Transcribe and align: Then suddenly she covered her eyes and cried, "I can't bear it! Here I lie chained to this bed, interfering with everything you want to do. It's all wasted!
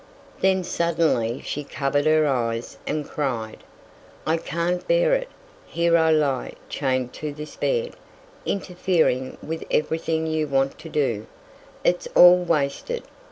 Then 0.39 0.63
suddenly 0.63 1.41
she 1.45 1.63
covered 1.63 2.07
her 2.07 2.25
eyes 2.25 2.75
and 2.87 3.07
cried, 3.07 3.63
"I 4.25 4.37
can't 4.37 4.87
bear 4.87 5.13
it! 5.13 5.29
Here 5.67 5.95
I 5.95 6.09
lie 6.09 6.53
chained 6.69 7.13
to 7.21 7.31
this 7.31 7.55
bed, 7.55 7.93
interfering 8.43 9.37
with 9.43 9.63
everything 9.69 10.25
you 10.25 10.47
want 10.47 10.79
to 10.79 10.89
do. 10.89 11.27
It's 11.83 12.07
all 12.15 12.39
wasted! 12.43 13.03